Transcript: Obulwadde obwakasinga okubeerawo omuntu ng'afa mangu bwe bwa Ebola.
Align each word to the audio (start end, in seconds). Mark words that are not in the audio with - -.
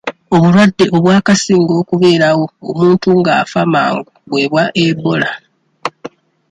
Obulwadde 0.35 0.85
obwakasinga 0.95 1.73
okubeerawo 1.81 2.45
omuntu 2.69 3.07
ng'afa 3.19 3.61
mangu 3.73 4.11
bwe 4.29 4.43
bwa 4.51 4.65
Ebola. 4.85 5.31